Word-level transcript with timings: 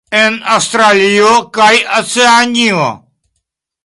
En 0.19 0.37
Aŭstralio 0.53 1.27
kaj 1.57 1.69
Oceanio. 1.99 2.89